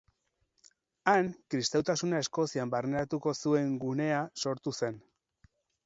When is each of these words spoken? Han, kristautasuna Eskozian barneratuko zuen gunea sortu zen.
Han, 1.11 1.29
kristautasuna 1.55 2.23
Eskozian 2.27 2.73
barneratuko 2.77 3.37
zuen 3.45 3.79
gunea 3.87 4.27
sortu 4.47 4.79
zen. 4.81 5.03